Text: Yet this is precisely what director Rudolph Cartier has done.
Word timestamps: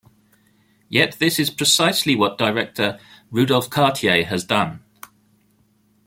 Yet 0.89 1.17
this 1.19 1.37
is 1.37 1.51
precisely 1.51 2.15
what 2.15 2.39
director 2.39 2.97
Rudolph 3.29 3.69
Cartier 3.69 4.25
has 4.25 4.43
done. 4.43 4.83